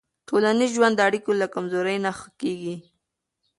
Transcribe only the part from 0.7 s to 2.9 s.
ژوند د اړیکو له کمزورۍ نه ښه کېږي.